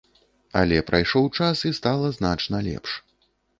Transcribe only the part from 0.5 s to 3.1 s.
Але прайшоў час, і стала значна лепш.